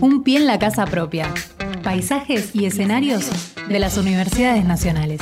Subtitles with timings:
[0.00, 1.32] Un pie en la casa propia.
[1.82, 3.28] Paisajes y escenarios
[3.68, 5.20] de las universidades nacionales.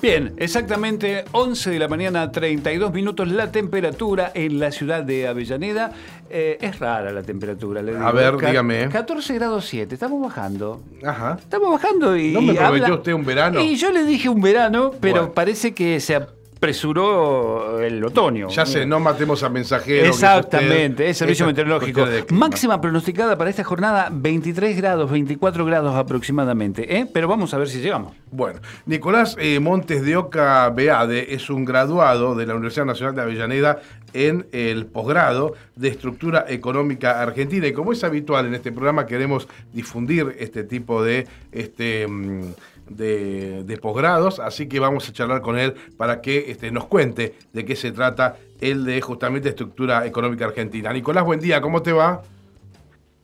[0.00, 5.92] Bien, exactamente 11 de la mañana, 32 minutos la temperatura en la ciudad de Avellaneda.
[6.30, 8.06] Eh, es rara la temperatura, le digo.
[8.06, 8.88] A ver, Ca- dígame.
[8.88, 10.82] 14 grados 7, estamos bajando.
[11.04, 11.36] Ajá.
[11.40, 12.32] Estamos bajando y.
[12.32, 13.60] ¿No me prometió habla- usted un verano?
[13.60, 15.32] Y yo le dije un verano, pero Bueno.
[15.34, 16.14] parece que se
[16.58, 18.48] apresuró el otoño.
[18.48, 20.10] Ya sé, no matemos a mensajeros.
[20.10, 20.26] usted.
[20.26, 22.04] Exactamente, es servicio meteorológico.
[22.30, 26.98] Máxima pronosticada para esta jornada 23 grados, 24 grados aproximadamente.
[26.98, 27.06] ¿eh?
[27.12, 28.12] Pero vamos a ver si llegamos.
[28.32, 33.22] Bueno, Nicolás eh, Montes de Oca Beade es un graduado de la Universidad Nacional de
[33.22, 33.80] Avellaneda
[34.12, 37.68] en el posgrado de Estructura Económica Argentina.
[37.68, 42.52] Y como es habitual en este programa, queremos difundir este tipo de, este, mm,
[42.88, 47.34] de, de posgrados, así que vamos a charlar con él para que este, nos cuente
[47.52, 50.92] de qué se trata el de justamente Estructura Económica Argentina.
[50.92, 52.22] Nicolás, buen día, ¿cómo te va?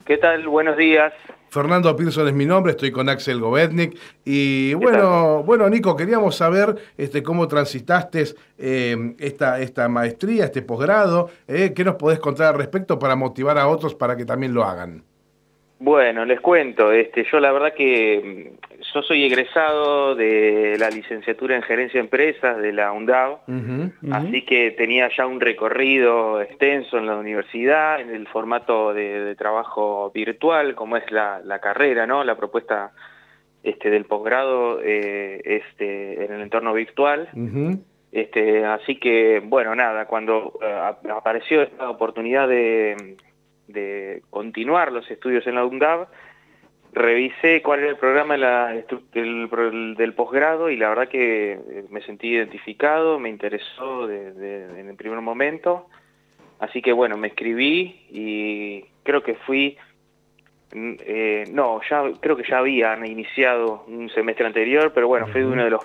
[0.05, 0.47] ¿Qué tal?
[0.49, 1.13] Buenos días.
[1.49, 3.97] Fernando Pearson es mi nombre, estoy con Axel Govetnik.
[4.25, 8.25] Y ¿Qué bueno, bueno, Nico, queríamos saber este, cómo transitaste
[8.59, 11.31] eh, esta, esta maestría, este posgrado.
[11.47, 14.65] eh, ¿Qué nos podés contar al respecto para motivar a otros para que también lo
[14.65, 15.05] hagan?
[15.81, 21.57] Bueno, les cuento, este, yo la verdad que mm, yo soy egresado de la licenciatura
[21.57, 23.39] en gerencia de empresas de la UNDAV,
[24.13, 29.35] así que tenía ya un recorrido extenso en la universidad, en el formato de, de
[29.35, 32.23] trabajo virtual, como es la, la carrera, ¿no?
[32.25, 32.93] La propuesta
[33.65, 37.29] este, del posgrado eh, este, en el entorno virtual.
[38.13, 43.17] Este, así que, bueno, nada, cuando eh, ap- apareció esta oportunidad de,
[43.69, 46.07] de continuar los estudios en la UNDAV,
[46.93, 48.73] revisé cuál era el programa de la
[49.13, 54.81] del, del posgrado y la verdad que eh, me sentí identificado, me interesó de- de-
[54.81, 55.89] en el primer momento.
[56.61, 59.77] Así que, bueno, me escribí y creo que fui...
[60.73, 65.43] mm, eh, no, ya creo que ya habían iniciado un semestre anterior, pero bueno, fui
[65.43, 65.83] uno de los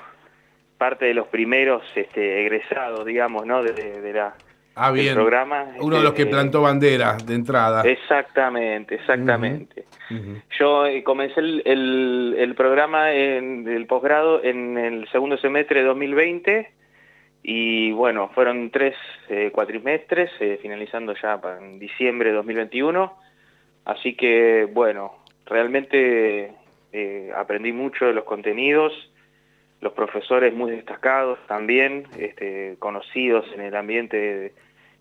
[0.77, 3.63] parte de los primeros este, egresados, digamos, ¿no?
[3.63, 4.35] De- de la,
[4.81, 5.13] Ah, bien.
[5.15, 5.65] programa.
[5.79, 7.81] Uno de los que Eh, plantó bandera de entrada.
[7.83, 9.85] Exactamente, exactamente.
[10.59, 15.85] Yo eh, comencé el, el- el programa en, del posgrado en el segundo semestre de
[15.87, 16.71] 2020
[17.43, 18.95] y bueno, fueron tres
[19.29, 20.31] eh, cuatrimestres,
[20.61, 23.13] finalizando ya en diciembre de 2021.
[23.85, 25.13] Así que bueno,
[25.45, 26.53] realmente
[27.35, 28.91] aprendí mucho de los contenidos,
[29.81, 34.53] los profesores muy destacados también, este, conocidos en el ambiente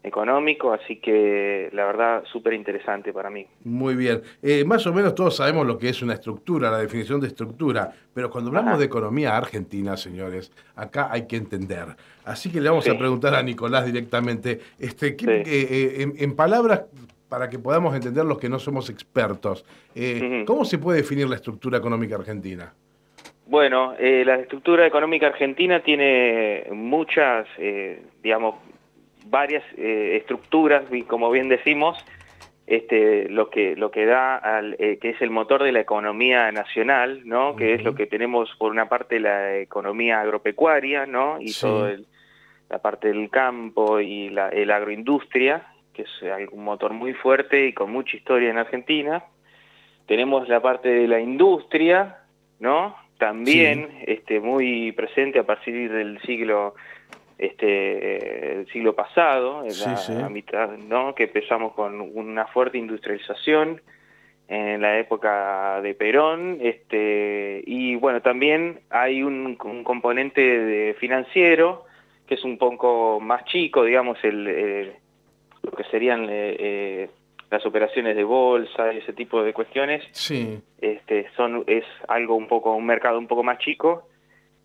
[0.03, 3.47] económico, así que la verdad súper interesante para mí.
[3.64, 4.22] Muy bien.
[4.42, 7.91] Eh, más o menos todos sabemos lo que es una estructura, la definición de estructura,
[8.14, 8.78] pero cuando hablamos Ajá.
[8.78, 11.87] de economía argentina, señores, acá hay que entender.
[12.25, 12.91] Así que le vamos Sí.
[12.91, 15.50] a preguntar a Nicolás directamente, este, ¿qué- Sí.
[15.50, 16.82] eh, eh, en, en palabras
[17.28, 19.64] para que podamos entender los que no somos expertos,
[19.94, 20.44] eh.
[20.47, 22.72] ¿cómo se puede definir la estructura económica argentina?
[23.47, 28.56] Bueno, eh, la estructura económica argentina tiene muchas, eh, digamos,
[29.31, 32.03] varias eh, estructuras, y como bien decimos,
[32.66, 36.53] este, lo que lo que da al, eh, que es el motor de la economía
[36.53, 37.56] nacional, ¿no?
[37.56, 41.41] Que es lo que tenemos por una parte la economía agropecuaria, ¿no?
[41.41, 41.62] Y Sí.
[41.62, 42.06] todo el-
[42.69, 46.11] la parte del campo y la el agroindustria, que es
[46.53, 49.25] un motor muy fuerte y con mucha historia en Argentina.
[50.06, 52.19] Tenemos la parte de la industria,
[52.61, 52.94] ¿no?
[53.19, 56.75] También este, muy presente a partir del siglo
[57.38, 60.12] este el siglo pasado, en Sí, la, sí.
[60.31, 61.15] mitad, ¿no?
[61.15, 63.81] Que empezamos con una fuerte industrialización
[64.49, 71.84] en la época de Perón, este y bueno, también hay un, un componente de financiero
[72.26, 74.97] que es un poco más chico, digamos, el, eh,
[75.62, 77.10] lo que serían eh, eh,
[77.50, 80.59] las operaciones de bolsa y ese tipo de cuestiones Sí.
[80.81, 84.09] este, son es algo un poco un mercado un poco más chico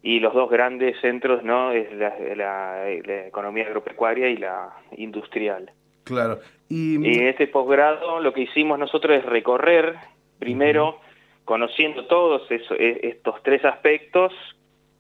[0.04, 5.72] y los dos grandes centros no es la, la- la economía agropecuaria y la industrial.
[6.04, 6.40] Claro.
[6.70, 9.96] Y, y en este posgrado lo que hicimos nosotros es recorrer
[10.40, 11.00] primero
[11.46, 14.34] conociendo todos eso- e- estos tres aspectos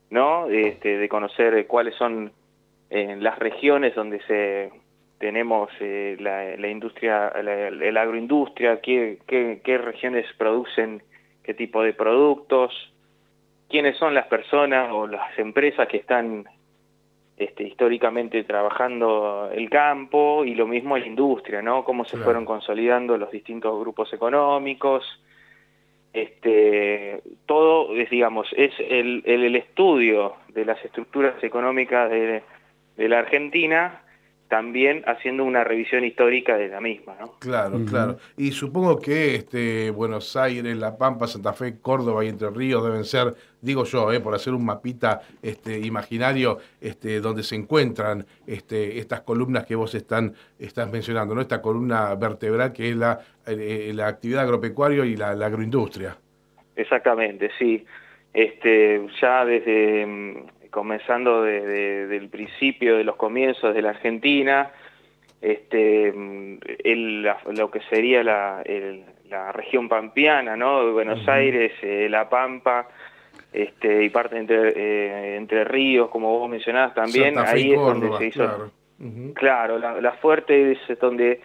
[0.09, 2.31] no este, de conocer cuáles son
[2.89, 4.71] eh, las regiones donde se
[5.17, 11.01] tenemos eh, la, la industria, la, la agroindustria, qué, qué, qué regiones producen
[11.43, 12.92] qué tipo de productos,
[13.73, 16.45] quiénes son las personas o las empresas que están
[17.37, 21.83] este, históricamente trabajando el campo y lo mismo la industria, ¿no?
[21.83, 22.25] Cómo se Claro.
[22.25, 25.03] fueron consolidando los distintos grupos económicos.
[26.13, 32.43] este, todo es, digamos, es el, el, estudio de las estructuras económicas de,
[32.95, 34.03] de la Argentina
[34.53, 37.15] también haciendo una revisión histórica de la misma.
[37.19, 37.39] ¿no?
[37.39, 38.17] Claro, claro.
[38.37, 43.03] Y supongo que este, Buenos Aires, La Pampa, Santa Fe, Córdoba y Entre Ríos deben
[43.03, 48.99] ser, digo yo, eh, por hacer un mapita este, imaginario este, donde se encuentran este,
[48.99, 51.41] estas columnas que vos están, estás mencionando, ¿no?
[51.41, 56.15] esta columna vertebral que es la, eh, la actividad agropecuaria y la, agroindustria.
[56.75, 57.83] Exactamente, sí.
[58.31, 60.05] Este, ya desde
[60.73, 64.71] mm, comenzando de, del principio, de los comienzos de la Argentina,
[65.41, 68.63] este, lo que sería la,
[69.29, 70.93] la, región pampeana, ¿no?
[70.93, 72.87] Buenos Aires, eh, La Pampa,
[73.51, 78.25] este, y parte entre, eh, entre ríos, como vos mencionabas también, ahí es donde se
[78.27, 78.71] hizo...
[79.33, 81.41] Claro, la, fuerte es donde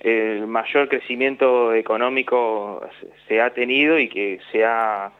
[0.00, 2.84] el mayor crecimiento económico
[3.28, 5.12] se ha tenido y que se ha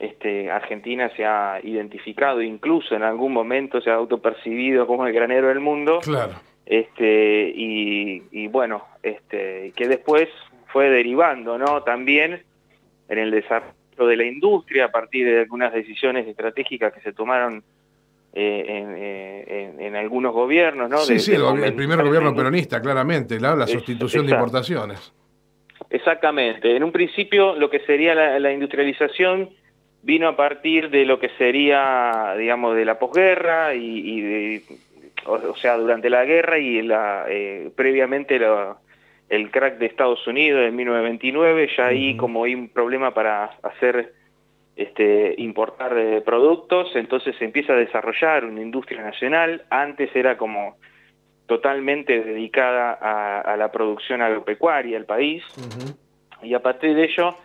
[0.00, 5.48] este, Argentina se ha identificado, incluso en algún momento se ha autopercibido como el granero
[5.48, 6.00] del mundo.
[6.02, 6.32] Claro.
[6.64, 10.28] Este, y, bueno, este, que después
[10.68, 11.82] fue derivando, ¿no?
[11.82, 12.42] También
[13.08, 17.62] en el desarrollo de la industria a partir de algunas decisiones estratégicas que se tomaron
[18.32, 20.98] eh, eh, en, algunos gobiernos, ¿no?
[20.98, 25.12] Sí, sí, el, primer gobierno peronista, claramente, la, sustitución de importaciones.
[25.90, 26.74] Exactamente.
[26.74, 29.50] En un principio, lo que sería la industrialización
[30.02, 34.62] vino a partir de lo que sería, digamos, de la posguerra y,
[35.26, 38.40] o, sea, durante la guerra y la, eh, previamente
[39.28, 44.14] el crack de Estados Unidos en 1929, ya ahí como hay un problema para hacer,
[44.76, 50.76] este, importar eh, productos, entonces se empieza a desarrollar una industria nacional, antes era como
[51.46, 55.42] totalmente dedicada a, la producción agropecuaria del país,
[56.42, 57.36] y a partir de ello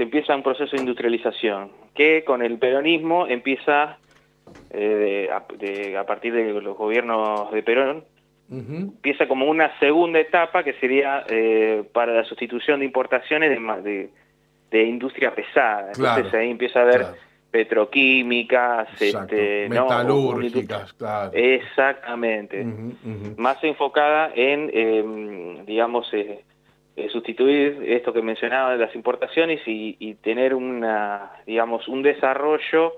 [0.00, 3.98] se empieza un proceso de industrialización que con el peronismo empieza,
[4.70, 8.04] eh, a, partir de los gobiernos de Perón,
[8.50, 13.50] empieza como una segunda etapa que sería eh, para la sustitución de importaciones
[13.84, 14.08] de,
[14.70, 15.92] de, industria pesada.
[15.94, 17.06] Entonces ahí empieza a haber
[17.50, 21.30] petroquímicas, este, metalúrgicas, claro.
[21.34, 22.64] Exactamente.
[23.36, 26.10] Más enfocada en, em, digamos,
[27.00, 32.94] eh, eh, sustituir esto que mencionaba de las importaciones y, tener una, digamos, un desarrollo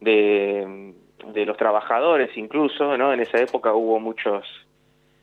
[0.00, 0.92] de,
[1.32, 3.12] de, los trabajadores incluso, ¿no?
[3.12, 4.44] En esa época hubo muchos,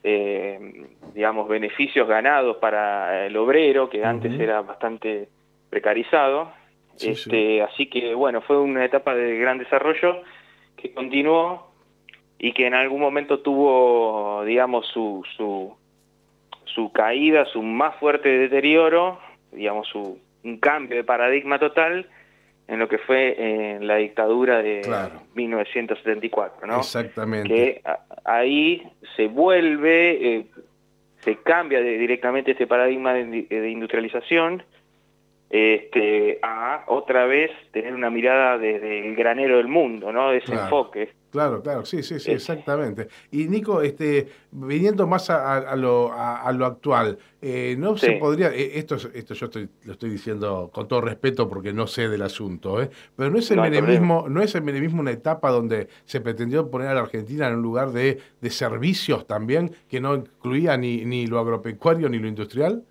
[0.03, 5.29] eh, digamos, beneficios ganados para el obrero, que antes era bastante
[5.69, 6.51] precarizado.
[6.99, 10.21] este, Así que, bueno, fue una etapa de gran desarrollo
[10.75, 11.71] que continuó
[12.39, 15.75] y que en algún momento tuvo, digamos, su, su
[16.73, 19.19] su caída, su más fuerte deterioro,
[19.51, 22.07] digamos, su, un cambio de paradigma total
[22.67, 24.81] en lo que fue en la dictadura de
[25.35, 26.77] 1974, ¿no?
[26.77, 27.49] Exactamente.
[27.49, 27.81] Que
[28.23, 28.81] ahí
[29.15, 30.45] se vuelve, eh,
[31.19, 34.63] se cambia directamente este paradigma de, industrialización
[35.49, 40.31] este, a otra vez tener una mirada desde el granero del mundo, ¿no?
[40.31, 41.09] De ese enfoque.
[41.31, 43.07] Claro, claro, sí, sí, sí, exactamente.
[43.31, 48.71] Y Nico, este, viniendo más a, lo, a, lo actual, eh, no se podría, eh,
[48.77, 52.81] esto, esto yo estoy, lo estoy diciendo con todo respeto porque no sé del asunto,
[52.81, 52.89] ¿eh?
[53.15, 56.89] pero no es el menemismo, no es el menemismo una etapa donde se pretendió poner
[56.89, 61.27] a la Argentina en un lugar de, de servicios también, que no incluía ni, ni
[61.27, 62.83] lo agropecuario ni lo industrial.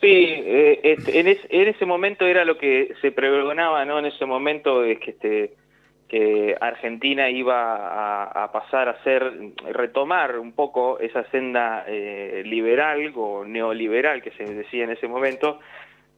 [0.00, 4.00] Sí, eh, este, en, en, ese momento era lo que se pregonaba, ¿no?
[4.00, 5.63] En ese momento es que este
[6.14, 9.32] que Argentina iba a, pasar a ser,
[9.72, 15.58] retomar un poco esa senda eh, liberal o neoliberal que se decía en ese momento,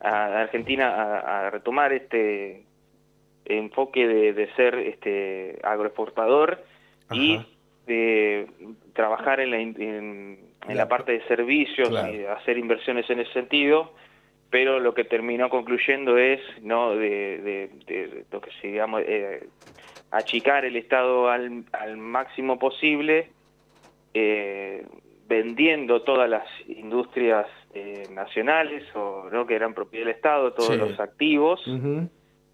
[0.00, 2.64] a Argentina a, retomar este
[3.46, 6.62] enfoque de, ser este agroexportador
[7.12, 7.40] y
[7.86, 8.48] de
[8.92, 10.38] trabajar en la, en,
[10.76, 13.94] la parte de servicios y hacer inversiones en ese sentido
[14.50, 17.70] pero lo que terminó concluyendo es no de,
[18.30, 19.48] lo que se llama eh,
[20.10, 23.30] achicar el Estado al, al máximo posible,
[24.14, 24.86] eh,
[25.28, 30.98] vendiendo todas las industrias eh, nacionales o no que eran propiedad del Estado, todos los
[31.00, 31.60] activos,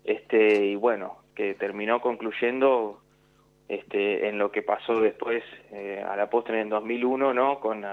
[0.05, 3.01] este y bueno, que terminó concluyendo
[3.69, 5.45] este, en lo que pasó después
[6.07, 7.61] a la postre en 2001, ¿no?
[7.61, 7.85] Con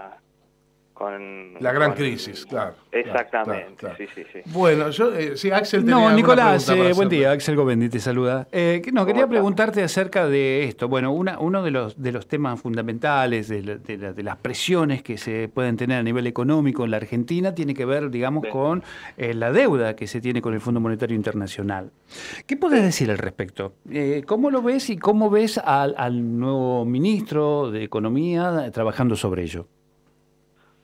[1.00, 2.76] con la gran con- crisis, claro.
[2.92, 3.96] Exactamente, claro, claro.
[3.98, 4.40] sí, sí, sí.
[4.52, 8.00] Bueno, yo, eh, sí, Axel tenía No, Nicolás, pregunta eh, buen día, Axel Govendi te
[8.00, 8.48] saluda.
[8.52, 10.90] Eh, no, quería preguntarte acerca de esto.
[10.90, 14.36] Bueno, una, uno de los, de los temas fundamentales de, la- de la- de las
[14.38, 18.44] presiones que se pueden tener a nivel económico en la Argentina tiene que ver, digamos,
[18.44, 18.50] Sí.
[18.52, 18.84] con
[19.18, 21.92] eh, la deuda que se tiene con el Fondo Monetario Internacional.
[22.46, 23.74] ¿Qué podés decir al respecto?
[23.90, 29.44] Eh, ¿Cómo lo ves y cómo ves al, al nuevo ministro de Economía trabajando sobre
[29.44, 29.68] ello?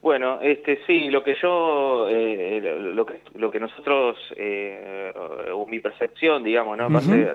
[0.06, 5.12] Bueno, este sí, lo que yo, eh, lo que lo que nosotros, eh,
[5.52, 6.90] o mi percepción, digamos, ¿no?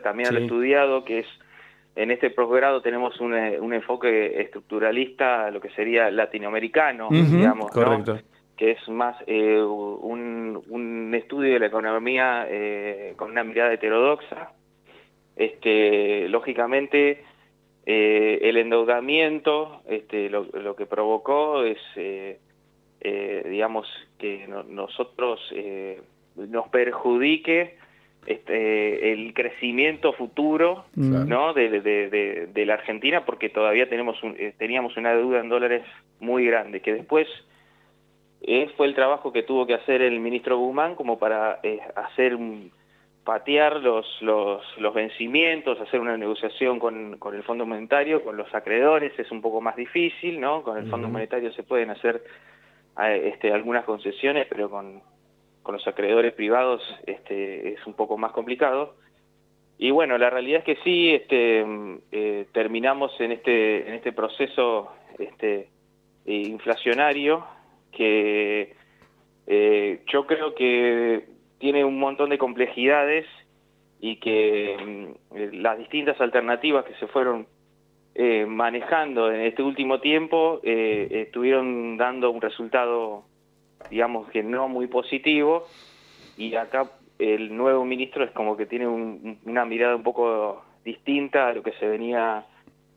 [0.05, 0.43] También al sí.
[0.45, 1.27] estudiado, que es
[1.97, 8.05] en este posgrado tenemos un, eh, un enfoque estructuralista, lo que sería latinoamericano, digamos, ¿no?
[8.57, 14.53] que es más eh, un, un estudio de la economía eh, con una mirada heterodoxa.
[15.35, 17.25] Este, lógicamente,
[17.85, 21.79] el endeudamiento este, lo, lo que provocó es,
[23.01, 23.87] eh, digamos,
[24.19, 26.01] que no- nosotros eh,
[26.37, 27.77] nos perjudique
[28.27, 30.85] este, el crecimiento futuro.
[31.29, 31.55] ¿no?
[31.55, 35.49] de, de- de- de la Argentina porque todavía tenemos un- eh, teníamos una deuda en
[35.49, 35.83] dólares
[36.21, 37.27] muy grande que después
[38.43, 42.35] eh, fue el trabajo que tuvo que hacer el ministro Guzmán como para eh, hacer
[42.35, 42.71] un-
[43.25, 48.53] patear los, los, los vencimientos, hacer una negociación con, con el Fondo Monetario, con los
[48.55, 50.63] acreedores es un poco más difícil, ¿no?
[50.63, 51.09] Con el Fondo.
[51.09, 52.23] Monetario se pueden hacer
[53.09, 55.03] este, algunas concesiones, pero con,
[55.63, 58.95] con los acreedores privados este, es un poco más complicado.
[59.79, 64.13] Y bueno, la realidad es que sí, este, mm, eh, terminamos en este, en este
[64.13, 65.69] proceso eh,
[66.27, 67.47] inflacionario
[67.93, 68.75] que
[69.47, 71.25] eh, yo creo que
[71.59, 73.27] tiene un montón de complejidades
[74.01, 77.47] y que mm, las distintas alternativas que se fueron
[78.15, 83.25] eh, manejando en este último tiempo eh, estuvieron dando un resultado,
[83.91, 85.67] digamos que no muy positivo
[86.37, 91.49] y acá el nuevo ministro es como que tiene un- una mirada un poco distinta
[91.49, 92.45] a lo que se venía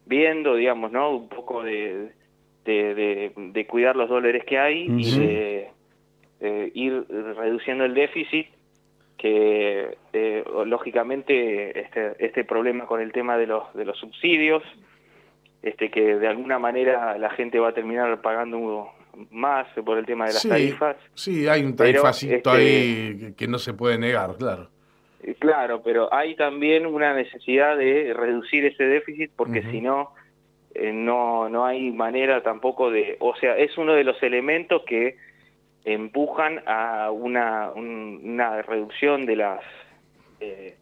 [0.06, 1.12] viendo, digamos, ¿no?
[1.12, 2.12] Un poco de,
[2.66, 5.68] de, de- de cuidar los dólares que hay y de
[6.40, 8.48] eh, ir reduciendo el déficit
[9.18, 14.64] que eh, lógicamente este, este problema con el tema de los, de los subsidios,
[15.64, 18.90] este que de alguna manera la gente va a terminar pagando
[19.32, 20.98] más por el tema de las Sí, tarifas.
[21.14, 24.70] sí, hay un Pero, tarifacito este, ahí que, no se puede negar, claro.
[25.24, 30.12] Eh, Claro, pero hay también una necesidad de reducir ese déficit porque si no,
[30.76, 33.16] eh, no, no hay manera tampoco de...
[33.20, 35.16] O sea, es uno de los elementos que
[35.86, 39.62] empujan a una, un- una reducción de las...
[40.40, 40.76] eh,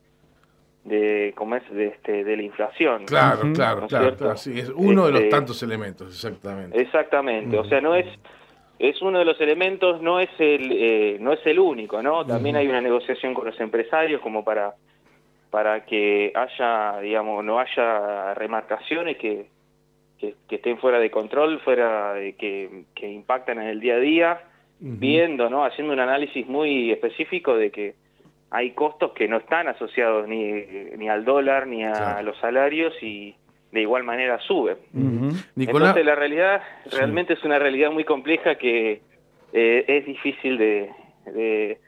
[0.83, 1.69] de, ¿cómo es?
[1.71, 3.05] De, este, de la inflación.
[3.05, 6.81] Claro, claro, ¿No es claro, claro, sí, es uno de los Este, tantos elementos, exactamente.
[6.81, 8.07] Exactamente, o sea, no es
[8.79, 12.25] es uno de los elementos, no es el eh, no es el único, ¿no?
[12.25, 14.73] También hay una negociación con los empresarios como para
[15.51, 19.47] para que haya, digamos, no haya remarcaciones que,
[20.17, 23.99] que, que estén fuera de control, fuera de que, que impactan en el día a
[23.99, 24.41] día,
[24.79, 25.65] viendo, ¿no?
[25.65, 27.95] Haciendo un análisis muy específico de que
[28.51, 30.51] hay costos que no están asociados ni,
[30.97, 32.23] ni al dólar ni a Claro.
[32.23, 33.33] los salarios y
[33.71, 34.77] de igual manera suben.
[35.55, 36.97] Nicolás, Entonces la realidad Sí.
[36.97, 39.01] realmente es una realidad muy compleja que
[39.53, 40.89] eh, es difícil de,
[41.25, 41.79] de,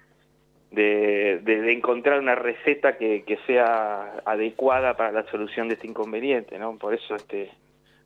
[0.72, 5.88] de- de- de encontrar una receta que, que sea adecuada para la solución de este
[5.88, 6.78] inconveniente, ¿no?
[6.78, 7.52] Por eso este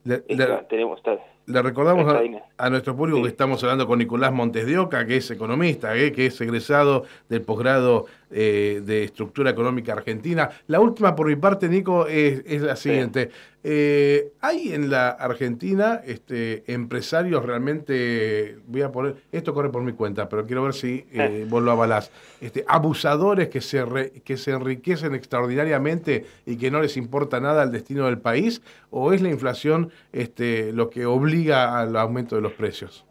[0.03, 2.43] le, esta- le- tenemos esta- le recordamos a, esta línea.
[2.57, 3.23] a nuestro público Sí.
[3.23, 7.05] que estamos hablando con Nicolás Montes de Oca, que es economista, eh, que es egresado
[7.29, 10.49] del posgrado eh, de Estructura Económica Argentina.
[10.67, 13.29] La última por mi parte, Nico, es, es la siguiente.
[13.63, 19.91] Eh, ¿Hay en la Argentina este, empresarios realmente, voy a poner, esto corre por mi
[19.91, 24.37] cuenta, pero quiero ver si eh, vos lo avalás, este, abusadores que se, re- que
[24.37, 28.61] se enriquecen extraordinariamente y que no les importa nada el destino del país?
[28.89, 33.05] ¿O es la inflación este, lo que obliga al aumento de los precios?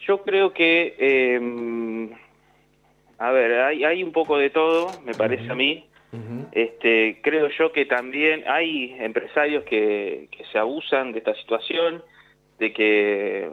[0.00, 2.10] Yo creo que, eh,
[3.18, 5.84] a ver, hay, hay un poco de todo, me parece a mí.
[6.52, 12.02] Este, creo yo que también hay empresarios que, que se abusan de esta situación,
[12.58, 13.50] de que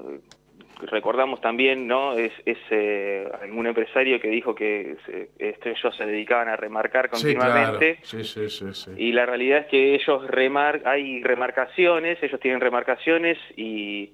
[0.90, 2.18] recordamos también, ¿no?
[2.18, 7.10] Es, es eh, algún empresario que dijo que se- este, ellos se dedicaban a remarcar
[7.14, 7.54] Sí, claro.
[7.74, 8.00] continuamente.
[8.04, 8.92] Sí, sí, sí, sí.
[8.98, 14.12] Y la realidad es que ellos remar hay remarcaciones, ellos tienen remarcaciones y,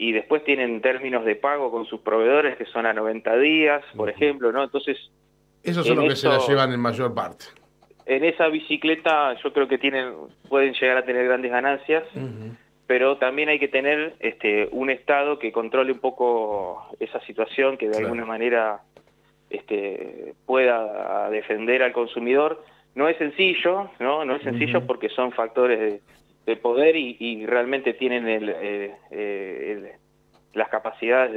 [0.00, 4.08] y después tienen términos de pago con sus proveedores que son a 90 días, por
[4.08, 4.64] ejemplo, ¿no?
[4.64, 4.96] Entonces,
[5.62, 7.44] Esos son en los que se la llevan en mayor parte.
[8.06, 10.14] en esa bicicleta yo creo que tienen
[10.48, 12.04] pueden llegar a tener grandes ganancias,
[12.86, 17.90] pero también hay que tener este, un Estado que controle un poco esa situación, que
[17.90, 18.80] de alguna manera
[19.50, 22.64] este, pueda defender al consumidor.
[22.94, 24.24] No es sencillo, ¿no?
[24.24, 26.00] No es sencillo porque son factores de,
[26.62, 29.92] poder y, realmente tienen el,
[30.52, 31.32] las capacidades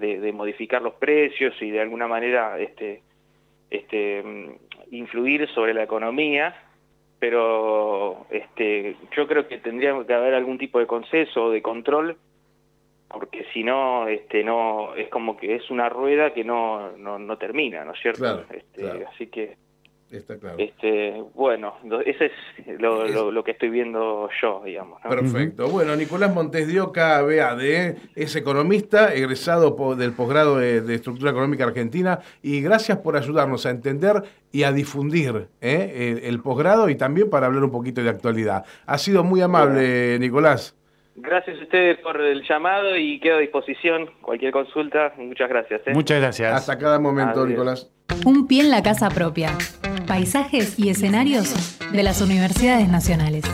[0.00, 3.02] de, modificar los precios y de alguna manera este,
[3.70, 6.54] este, mm, influir sobre la economía
[7.18, 12.16] pero este, yo creo que tendría que haber algún tipo de consenso o de control,
[13.08, 17.36] porque si no, este, no es como que es una rueda que no, no, no
[17.36, 18.44] termina, ¿no es cierto?
[18.50, 19.56] este, Así que
[20.10, 20.56] Está claro.
[20.58, 21.74] Este, bueno,
[22.06, 25.02] ese es lo, que estoy viendo yo, digamos.
[25.02, 25.68] Perfecto.
[25.68, 27.60] Bueno, Nicolás Montes de Oca, BAD,
[28.14, 34.22] es economista, egresado del posgrado de, Estructura Económica Argentina, y gracias por ayudarnos a entender
[34.50, 36.20] y a difundir ¿eh?
[36.24, 38.64] el, posgrado y también para hablar un poquito de actualidad.
[38.86, 40.74] Ha sido muy amable, Nicolás.
[41.16, 44.08] Gracias a ustedes por el llamado y quedo a disposición.
[44.22, 45.82] Cualquier consulta, muchas gracias.
[45.86, 45.92] ¿eh?
[45.92, 46.54] Muchas gracias.
[46.54, 47.90] Hasta cada momento, Nicolás.
[48.24, 49.50] Un pie en la casa propia.
[50.06, 51.52] Paisajes y escenarios
[51.92, 53.44] de las universidades nacionales.